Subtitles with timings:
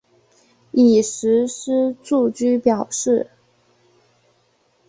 [0.71, 3.29] 已实施住居表示。